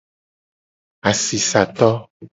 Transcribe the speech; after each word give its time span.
Asisato. 1.11 1.89